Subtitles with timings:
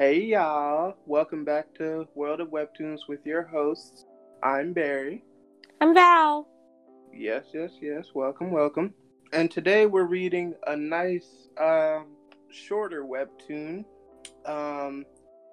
[0.00, 4.06] Hey y'all, welcome back to World of Webtoons with your hosts.
[4.42, 5.22] I'm Barry.
[5.82, 6.48] I'm Val.
[7.12, 8.06] Yes, yes, yes.
[8.14, 8.94] Welcome, welcome.
[9.34, 12.06] And today we're reading a nice, um,
[12.50, 13.84] shorter webtoon.
[14.46, 15.04] Um,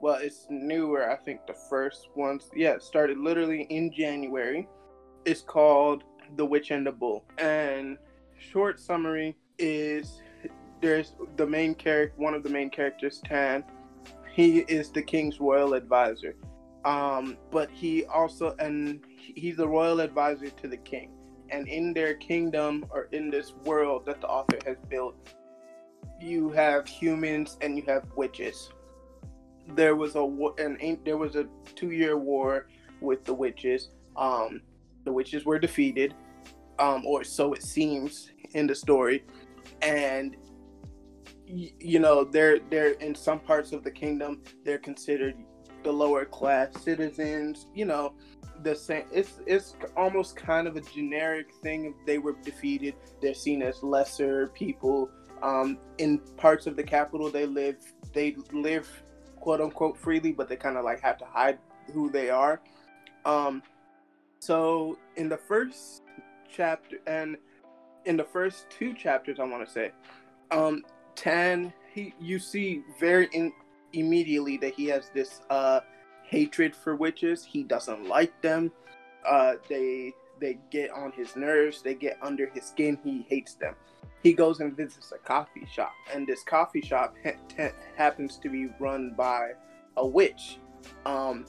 [0.00, 1.08] well, it's newer.
[1.08, 4.66] I think the first ones, yeah, it started literally in January.
[5.24, 6.02] It's called
[6.34, 7.24] The Witch and the Bull.
[7.38, 7.96] And
[8.36, 10.20] short summary is
[10.80, 13.62] there's the main character, one of the main characters, Tan
[14.32, 16.34] he is the king's royal advisor.
[16.84, 21.12] Um, but he also and he's the royal advisor to the king.
[21.50, 25.14] And in their kingdom or in this world that the author has built,
[26.20, 28.70] you have humans and you have witches.
[29.68, 30.24] There was a
[30.58, 31.46] an there was a
[31.76, 32.68] two year war
[33.00, 33.90] with the witches.
[34.16, 34.62] Um,
[35.04, 36.14] the witches were defeated,
[36.78, 39.24] um, or so it seems in the story,
[39.82, 40.36] and
[41.52, 45.34] you know they're they're in some parts of the kingdom they're considered
[45.82, 48.14] the lower class citizens you know
[48.62, 52.94] the same it's it's almost kind of a generic thing if they were defeated.
[53.20, 55.10] They're seen as lesser people.
[55.42, 57.76] Um, in parts of the capital they live
[58.12, 58.88] they live
[59.40, 61.58] quote unquote freely but they kind of like have to hide
[61.92, 62.60] who they are.
[63.24, 63.62] Um,
[64.38, 66.02] so in the first
[66.48, 67.36] chapter and
[68.04, 69.92] in the first two chapters i want to say
[70.50, 70.82] um,
[71.14, 73.52] Tan, he you see very in,
[73.92, 75.80] immediately that he has this uh,
[76.22, 77.44] hatred for witches.
[77.44, 78.72] He doesn't like them.
[79.26, 81.82] Uh, they they get on his nerves.
[81.82, 82.98] They get under his skin.
[83.04, 83.74] He hates them.
[84.22, 88.68] He goes and visits a coffee shop, and this coffee shop ha- happens to be
[88.78, 89.52] run by
[89.96, 90.58] a witch.
[91.06, 91.46] Um,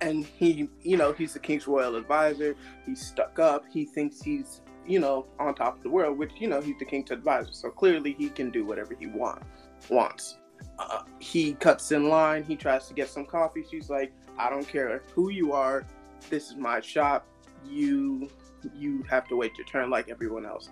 [0.00, 2.56] and he, you know, he's the king's royal advisor.
[2.86, 3.64] He's stuck up.
[3.70, 6.84] He thinks he's you know, on top of the world, which, you know, he's the
[6.84, 7.52] king's advisor.
[7.52, 9.42] So clearly he can do whatever he want,
[9.88, 10.38] wants.
[10.78, 12.42] Uh, he cuts in line.
[12.42, 13.64] He tries to get some coffee.
[13.70, 15.86] She's like, I don't care who you are.
[16.28, 17.26] This is my shop.
[17.68, 18.28] You
[18.74, 20.68] you have to wait your turn like everyone else.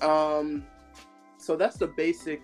[0.00, 0.64] Um,
[1.38, 2.42] so that's the basic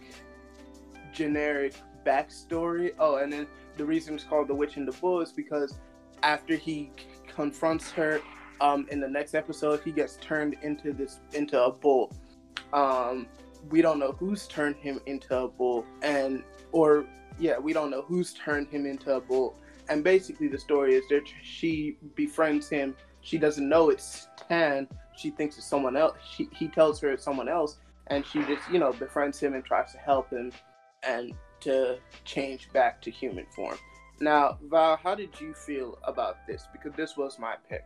[1.12, 1.74] generic
[2.04, 2.92] backstory.
[2.98, 3.46] Oh, and then
[3.76, 5.78] the reason it's called The Witch and the Bull is because
[6.22, 6.90] after he
[7.28, 8.20] confronts her
[8.60, 12.12] um, in the next episode, he gets turned into this into a bull.
[12.72, 13.26] Um,
[13.68, 17.04] we don't know who's turned him into a bull, and or
[17.38, 19.56] yeah, we don't know who's turned him into a bull.
[19.88, 22.94] And basically, the story is that she befriends him.
[23.22, 24.88] She doesn't know it's Tan.
[25.16, 26.16] She thinks it's someone else.
[26.34, 29.64] She, he tells her it's someone else, and she just you know befriends him and
[29.64, 30.52] tries to help him
[31.02, 33.76] and to change back to human form.
[34.20, 36.68] Now, Val, how did you feel about this?
[36.72, 37.84] Because this was my pick.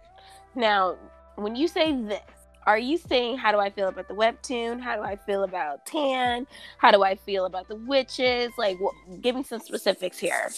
[0.57, 0.97] Now,
[1.37, 2.21] when you say this,
[2.67, 4.81] are you saying how do I feel about the webtoon?
[4.81, 6.47] How do I feel about Tan?
[6.79, 8.51] How do I feel about the witches?
[8.59, 10.51] Like, what, give me some specifics here.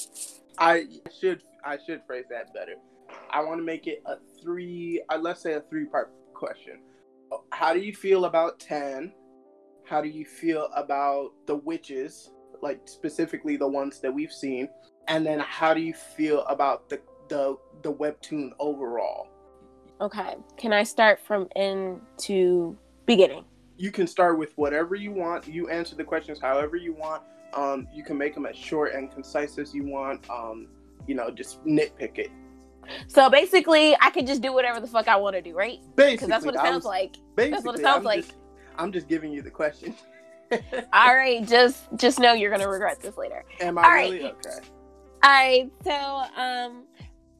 [0.58, 0.86] I
[1.20, 2.74] should I should phrase that better.
[3.30, 5.02] I want to make it a three.
[5.10, 6.78] Uh, let's say a three part question.
[7.50, 9.12] How do you feel about Tan?
[9.84, 12.30] How do you feel about the witches?
[12.62, 14.68] Like specifically the ones that we've seen,
[15.08, 19.28] and then how do you feel about the the the webtoon overall?
[20.00, 20.36] Okay.
[20.56, 23.44] Can I start from end to beginning?
[23.78, 25.46] You can start with whatever you want.
[25.46, 27.22] You answer the questions however you want.
[27.54, 30.28] Um, you can make them as short and concise as you want.
[30.28, 30.68] Um,
[31.06, 32.30] you know, just nitpick it.
[33.08, 35.80] So basically, I can just do whatever the fuck I want to do, right?
[35.96, 37.16] Basically, that's what it sounds was, like.
[37.36, 38.20] That's what it sounds I'm like.
[38.20, 38.36] Just,
[38.78, 39.94] I'm just giving you the question.
[40.92, 43.44] All right, just just know you're gonna regret this later.
[43.60, 44.36] Am I All really right.
[44.46, 44.66] okay?
[45.26, 45.92] All right, so
[46.40, 46.84] um,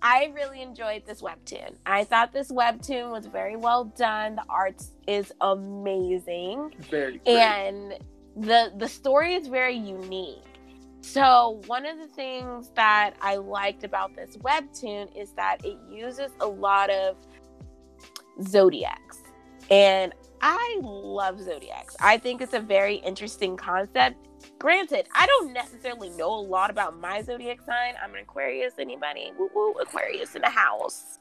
[0.03, 1.77] I really enjoyed this webtoon.
[1.87, 4.35] I thought this webtoon was very well done.
[4.35, 6.75] The art is amazing.
[6.91, 7.29] Very great.
[7.29, 7.95] And
[8.35, 10.43] the the story is very unique.
[11.01, 16.33] So, one of the things that I liked about this webtoon is that it uses
[16.41, 17.17] a lot of
[18.49, 19.23] zodiacs.
[19.71, 20.13] And
[20.49, 21.97] I love zodiacs.
[22.01, 24.27] I think it's a very interesting concept
[24.59, 27.95] granted, I don't necessarily know a lot about my zodiac sign.
[28.03, 28.75] I'm an Aquarius.
[28.79, 29.33] Anybody?
[29.39, 31.19] Woo woo, Aquarius in the house.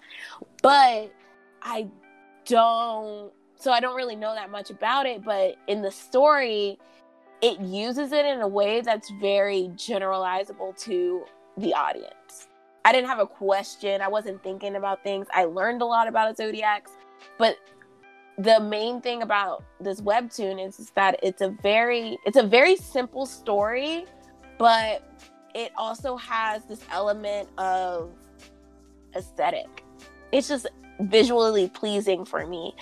[0.61, 1.13] But
[1.61, 1.87] I
[2.45, 3.31] don't.
[3.57, 5.23] So I don't really know that much about it.
[5.23, 6.77] But in the story,
[7.41, 11.25] it uses it in a way that's very generalizable to
[11.57, 12.47] the audience.
[12.83, 14.01] I didn't have a question.
[14.01, 15.27] I wasn't thinking about things.
[15.33, 16.91] I learned a lot about zodiacs,
[17.39, 17.57] but
[18.37, 22.75] the main thing about this webtoon is, is that it's a very it's a very
[22.75, 24.05] simple story
[24.57, 25.03] but
[25.53, 28.11] it also has this element of
[29.15, 29.83] aesthetic.
[30.31, 30.67] It's just
[30.99, 32.73] visually pleasing for me.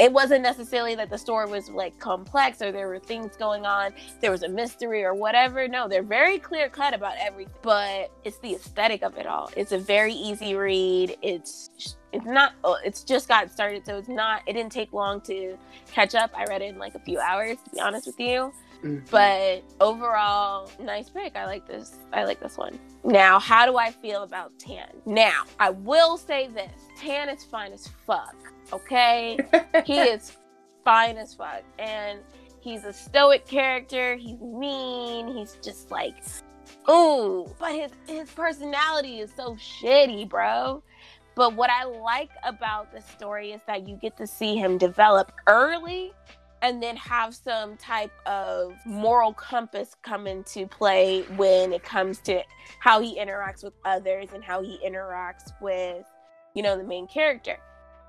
[0.00, 3.92] It wasn't necessarily that the story was like complex or there were things going on,
[4.20, 5.68] there was a mystery or whatever.
[5.68, 9.50] No, they're very clear cut about everything, but it's the aesthetic of it all.
[9.56, 11.16] It's a very easy read.
[11.22, 15.18] It's it's not oh, it's just got started so it's not it didn't take long
[15.22, 15.56] to
[15.90, 18.52] catch up i read it in like a few hours to be honest with you
[18.82, 18.98] mm-hmm.
[19.10, 21.36] but overall nice pick.
[21.36, 22.78] I like this i like this one.
[23.04, 24.88] Now how do i feel about tan?
[25.06, 26.72] Now i will say this.
[26.98, 28.36] Tan is fine as fuck
[28.72, 29.38] okay?
[29.84, 30.36] He is
[30.84, 31.62] fine as fuck.
[31.78, 32.20] And
[32.60, 34.16] he's a stoic character.
[34.16, 35.28] He's mean.
[35.36, 36.16] He's just like
[36.90, 37.46] ooh.
[37.58, 40.82] But his his personality is so shitty bro.
[41.34, 45.32] But what I like about the story is that you get to see him develop
[45.46, 46.12] early
[46.62, 52.40] and then have some type of moral compass come into play when it comes to
[52.78, 56.06] how he interacts with others and how he interacts with,
[56.54, 57.58] you know, the main character.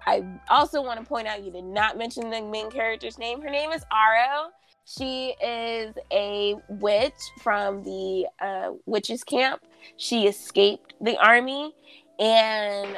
[0.05, 3.41] I also want to point out you did not mention the main character's name.
[3.41, 4.49] Her name is Aro.
[4.85, 9.61] She is a witch from the uh, witches camp.
[9.97, 11.73] She escaped the army
[12.19, 12.97] and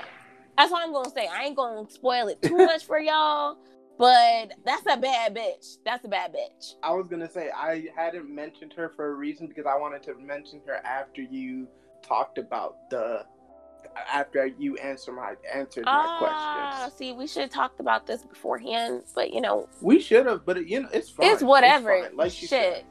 [0.57, 1.28] that's all I'm gonna say.
[1.28, 3.57] I ain't gonna spoil it too much for y'all,
[3.97, 5.77] but that's a bad bitch.
[5.86, 6.75] That's a bad bitch.
[6.83, 10.15] I was gonna say I hadn't mentioned her for a reason because I wanted to
[10.15, 11.68] mention her after you
[12.01, 13.25] talked about the
[14.12, 16.97] after you answer my answered my ah, questions.
[16.97, 20.45] See, we should have talked about this beforehand, but you know we should have.
[20.45, 21.31] But you know, it's fine.
[21.31, 21.92] It's whatever.
[21.94, 22.50] It's like she Shit.
[22.50, 22.83] said,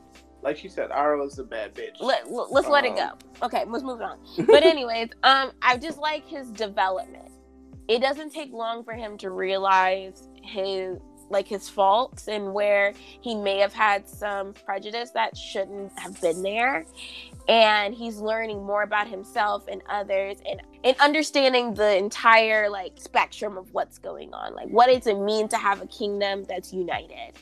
[0.43, 2.01] like she said, Aro's a bad bitch.
[2.01, 3.09] Let, let's um, let it go.
[3.09, 4.19] Um, okay, let's move on.
[4.47, 7.31] But anyways, um, I just like his development
[7.89, 10.99] it doesn't take long for him to realize his
[11.31, 16.43] like his faults and where he may have had some prejudice that shouldn't have been
[16.43, 16.85] there.
[17.49, 23.57] And he's learning more about himself and others and and understanding the entire like spectrum
[23.57, 27.33] of what's going on like what does it mean to have a kingdom that's united?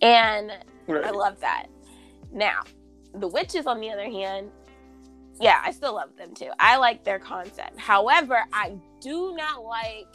[0.00, 0.52] And
[0.86, 1.04] right.
[1.04, 1.66] i love that.
[2.32, 2.62] Now
[3.14, 4.50] the witches on the other hand
[5.40, 6.50] yeah, I still love them too.
[6.58, 7.78] I like their concept.
[7.78, 10.06] However, I do not like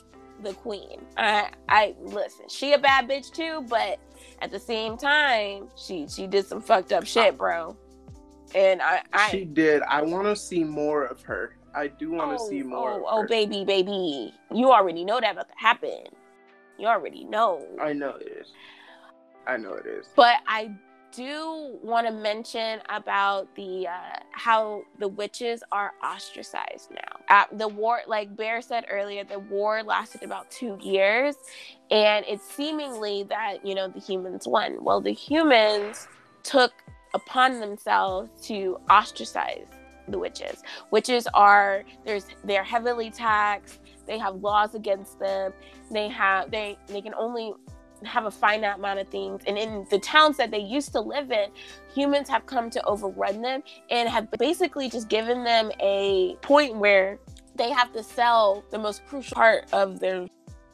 [0.43, 1.01] the queen.
[1.17, 3.99] I I listen, she a bad bitch too, but
[4.41, 7.75] at the same time, she she did some fucked up shit, bro.
[8.55, 9.83] And I, I she did.
[9.83, 11.55] I want to see more of her.
[11.75, 12.93] I do want to oh, see more.
[12.93, 16.03] Oh, oh, baby, baby, you already know that about to happen.
[16.79, 17.65] You already know.
[17.79, 18.51] I know it is.
[19.45, 20.07] I know it is.
[20.15, 20.71] But I
[21.11, 27.19] do want to mention about the uh, how the witches are ostracized now.
[27.29, 31.35] At the war, like Bear said earlier, the war lasted about two years,
[31.91, 34.83] and it's seemingly that you know the humans won.
[34.83, 36.07] Well, the humans
[36.43, 36.73] took
[37.13, 39.67] upon themselves to ostracize
[40.07, 40.63] the witches.
[40.91, 43.79] Witches are there's they're heavily taxed.
[44.05, 45.53] They have laws against them.
[45.91, 47.53] They have they they can only
[48.05, 49.41] have a finite amount of things.
[49.47, 51.49] And in the towns that they used to live in,
[51.93, 57.19] humans have come to overrun them and have basically just given them a point where
[57.55, 60.27] they have to sell the most crucial part of their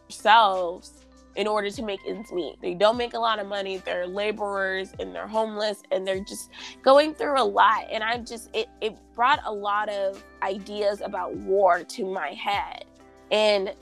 [0.10, 1.06] selves
[1.36, 2.56] in order to make ends meet.
[2.62, 3.78] They don't make a lot of money.
[3.78, 6.50] They're laborers and they're homeless and they're just
[6.82, 7.88] going through a lot.
[7.92, 12.86] And I just, it, it brought a lot of ideas about war to my head.
[13.32, 13.74] And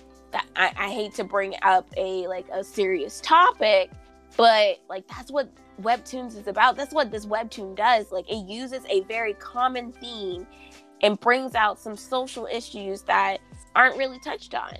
[0.55, 3.91] I, I hate to bring up a like a serious topic,
[4.37, 5.49] but like that's what
[5.81, 6.75] webtoons is about.
[6.75, 8.11] That's what this webtoon does.
[8.11, 10.47] Like it uses a very common theme
[11.01, 13.39] and brings out some social issues that
[13.75, 14.77] aren't really touched on.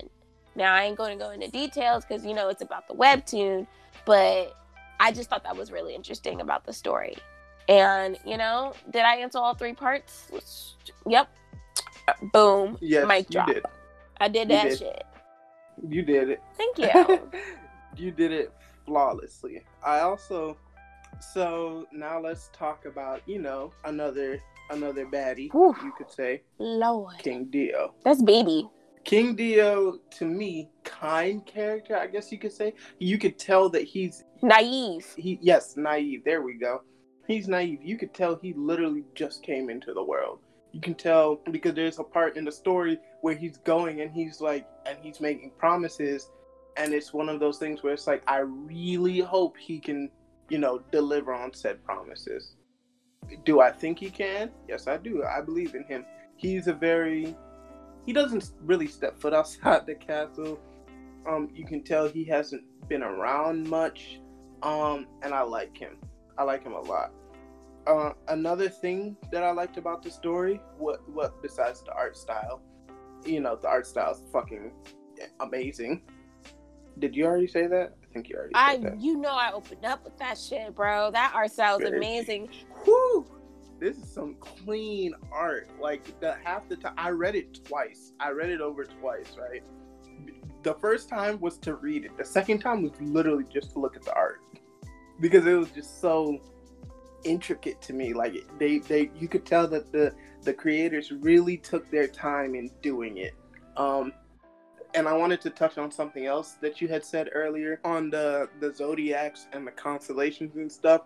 [0.56, 3.66] Now I ain't going to go into details because you know it's about the webtoon,
[4.04, 4.56] but
[5.00, 7.16] I just thought that was really interesting about the story.
[7.68, 10.74] And you know, did I answer all three parts?
[11.06, 11.28] Yep.
[12.32, 12.78] Boom.
[12.80, 13.48] Yes, mic drop.
[13.48, 13.64] Did.
[14.20, 14.78] I did you that did.
[14.78, 15.06] shit.
[15.88, 16.42] You did it.
[16.56, 17.20] Thank you.
[17.96, 18.52] you did it
[18.86, 19.62] flawlessly.
[19.84, 20.56] I also
[21.20, 24.40] so now let's talk about, you know, another
[24.70, 26.42] another baddie, you could say.
[26.58, 27.18] Lord.
[27.18, 27.94] King Dio.
[28.04, 28.68] That's baby.
[29.04, 32.72] King Dio, to me, kind character, I guess you could say.
[32.98, 35.06] You could tell that he's naive.
[35.16, 36.24] He yes, naive.
[36.24, 36.82] There we go.
[37.26, 37.82] He's naive.
[37.82, 40.40] You could tell he literally just came into the world
[40.74, 44.40] you can tell because there's a part in the story where he's going and he's
[44.40, 46.30] like and he's making promises.
[46.76, 50.10] And it's one of those things where it's like i really hope he can
[50.50, 52.56] you know deliver on said promises.
[53.44, 54.50] Do i think he can?
[54.68, 55.22] Yes i do.
[55.22, 56.04] I believe in him.
[56.36, 57.36] He's a very
[58.04, 60.58] he doesn't really step foot outside the castle.
[61.28, 64.18] Um you can tell he hasn't been around much.
[64.64, 65.98] Um and i like him.
[66.36, 67.12] I like him a lot
[67.86, 72.62] uh, another thing that I liked about the story, what what besides the art style,
[73.24, 74.72] you know, the art style is fucking
[75.40, 76.02] amazing.
[76.98, 77.94] Did you already say that?
[78.02, 79.00] I think you already I, said that.
[79.00, 81.10] you know, I opened up with that shit, bro.
[81.10, 82.48] That art style is amazing.
[82.84, 83.26] Whew.
[83.80, 85.68] This is some clean art.
[85.80, 88.12] Like the half the time I read it twice.
[88.20, 89.62] I read it over twice, right?
[90.62, 92.16] The first time was to read it.
[92.16, 94.40] The second time was literally just to look at the art.
[95.20, 96.40] Because it was just so
[97.24, 98.12] intricate to me.
[98.12, 102.70] Like they they you could tell that the the creators really took their time in
[102.82, 103.34] doing it.
[103.76, 104.12] Um
[104.94, 108.48] and I wanted to touch on something else that you had said earlier on the
[108.60, 111.02] the zodiacs and the constellations and stuff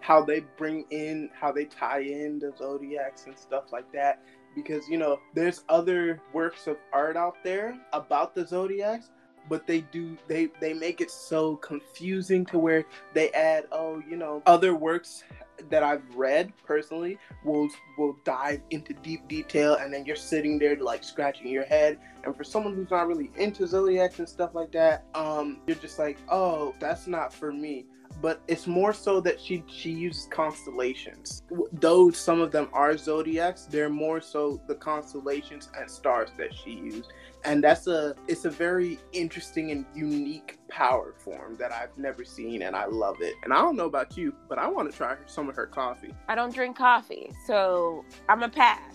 [0.00, 4.20] how they bring in how they tie in the zodiacs and stuff like that
[4.54, 9.10] because you know there's other works of art out there about the zodiacs
[9.48, 14.16] but they do they they make it so confusing to where they add oh you
[14.16, 15.24] know other works
[15.70, 20.76] that I've read personally will will dive into deep detail and then you're sitting there
[20.76, 21.98] like scratching your head.
[22.24, 25.98] And for someone who's not really into zodiacs and stuff like that um you're just
[25.98, 27.86] like oh that's not for me
[28.22, 31.42] but it's more so that she she uses constellations.
[31.72, 36.70] Though some of them are zodiacs, they're more so the constellations and stars that she
[36.70, 37.12] used,
[37.44, 42.62] and that's a it's a very interesting and unique power form that I've never seen,
[42.62, 43.34] and I love it.
[43.42, 46.14] And I don't know about you, but I want to try some of her coffee.
[46.28, 48.94] I don't drink coffee, so I'm a pass.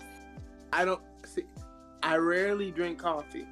[0.72, 1.44] I don't see.
[2.02, 3.46] I rarely drink coffee,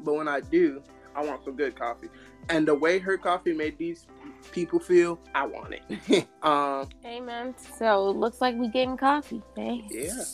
[0.00, 0.82] but when I do,
[1.16, 2.08] I want some good coffee.
[2.48, 4.06] And the way her coffee made these
[4.52, 6.26] people feel, I want it.
[6.42, 9.42] um, Hey man, so it looks like we getting coffee.
[9.56, 9.84] Hey.
[9.90, 10.24] yeah,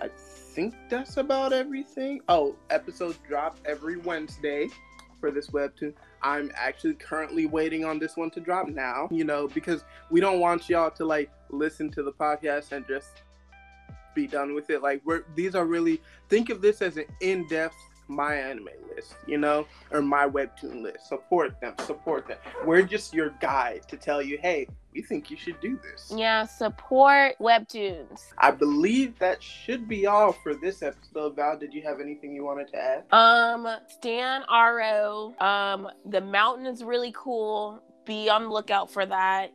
[0.00, 2.20] I think that's about everything.
[2.28, 4.68] Oh, episodes drop every Wednesday
[5.20, 5.94] for this webtoon.
[6.22, 10.40] I'm actually currently waiting on this one to drop now, you know, because we don't
[10.40, 13.22] want y'all to like listen to the podcast and just
[14.14, 14.82] be done with it.
[14.82, 17.76] Like we're these are really think of this as an in-depth
[18.10, 21.08] my anime list, you know, or my webtoon list.
[21.08, 22.38] Support them, support them.
[22.64, 26.12] We're just your guide to tell you, hey, we think you should do this.
[26.14, 28.22] Yeah, support webtoons.
[28.38, 31.36] I believe that should be all for this episode.
[31.36, 33.04] Val, did you have anything you wanted to add?
[33.12, 35.40] Um, Stan Aro.
[35.40, 37.80] Um, the mountain is really cool.
[38.04, 39.52] Be on the lookout for that.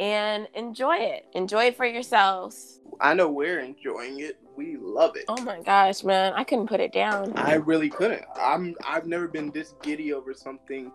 [0.00, 1.26] And enjoy it.
[1.34, 2.80] Enjoy it for yourselves.
[3.00, 4.38] I know we're enjoying it.
[4.58, 5.26] We love it.
[5.28, 6.32] Oh my gosh, man.
[6.32, 7.32] I couldn't put it down.
[7.36, 8.24] I really couldn't.
[8.36, 10.90] I'm I've never been this giddy over something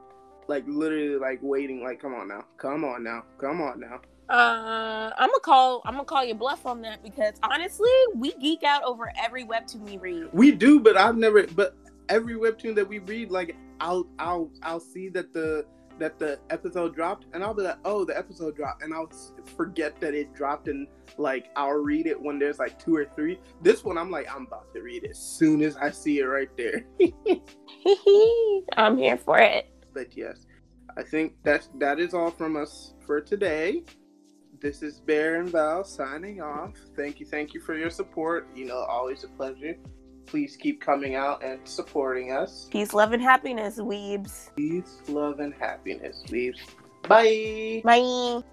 [0.50, 2.44] like literally like waiting like come on now.
[2.58, 3.24] Come on now.
[3.38, 4.02] Come on now.
[4.28, 5.82] Uh, I'm gonna call.
[5.86, 9.90] I'm gonna call you bluff on that because honestly, we geek out over every webtoon
[9.90, 10.28] we read.
[10.34, 11.78] We do, but I've never but
[12.10, 15.66] every webtoon that we read like I'll I'll I'll see that the
[16.04, 19.10] that the episode dropped and I'll be like, "Oh, the episode dropped." And I'll
[19.56, 20.86] forget that it dropped and
[21.18, 23.40] like I'll read it when there's like two or three.
[23.62, 26.26] This one I'm like, I'm about to read it as soon as I see it
[26.26, 26.84] right there.
[28.78, 29.70] I'm here for it.
[29.94, 30.46] but yes,
[30.98, 33.84] I think that's that is all from us for today.
[34.60, 36.74] This is Bear and Val signing off.
[36.98, 38.50] Thank you, thank you for your support.
[38.56, 39.78] You know, always a pleasure.
[40.26, 42.68] Please keep coming out and supporting us.
[42.72, 44.56] Peace, love, and happiness, weebs.
[44.56, 46.60] Peace, love, and happiness, leaves.
[47.08, 47.82] Bye.
[47.84, 48.44] Bye.